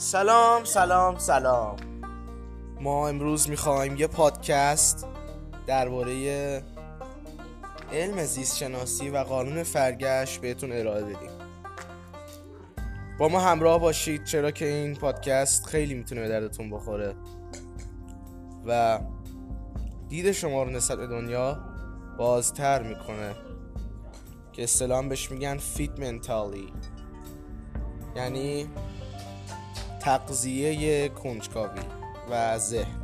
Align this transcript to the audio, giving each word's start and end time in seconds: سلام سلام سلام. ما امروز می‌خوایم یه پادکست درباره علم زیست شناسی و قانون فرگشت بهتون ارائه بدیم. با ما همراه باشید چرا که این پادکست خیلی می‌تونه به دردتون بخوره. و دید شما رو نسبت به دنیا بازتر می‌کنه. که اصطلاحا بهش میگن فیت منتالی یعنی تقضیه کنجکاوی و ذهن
سلام 0.00 0.64
سلام 0.64 1.18
سلام. 1.18 1.76
ما 2.80 3.08
امروز 3.08 3.50
می‌خوایم 3.50 3.96
یه 3.96 4.06
پادکست 4.06 5.06
درباره 5.66 6.62
علم 7.92 8.24
زیست 8.24 8.56
شناسی 8.56 9.10
و 9.10 9.18
قانون 9.18 9.62
فرگشت 9.62 10.40
بهتون 10.40 10.72
ارائه 10.72 11.04
بدیم. 11.04 11.30
با 13.18 13.28
ما 13.28 13.40
همراه 13.40 13.80
باشید 13.80 14.24
چرا 14.24 14.50
که 14.50 14.64
این 14.64 14.94
پادکست 14.94 15.66
خیلی 15.66 15.94
می‌تونه 15.94 16.20
به 16.20 16.28
دردتون 16.28 16.70
بخوره. 16.70 17.14
و 18.66 19.00
دید 20.08 20.32
شما 20.32 20.62
رو 20.62 20.70
نسبت 20.70 20.98
به 20.98 21.06
دنیا 21.06 21.58
بازتر 22.18 22.82
می‌کنه. 22.82 23.34
که 24.52 24.62
اصطلاحا 24.62 25.02
بهش 25.02 25.30
میگن 25.30 25.56
فیت 25.58 26.00
منتالی 26.00 26.72
یعنی 28.16 28.66
تقضیه 30.00 31.08
کنجکاوی 31.08 31.80
و 32.30 32.58
ذهن 32.58 32.98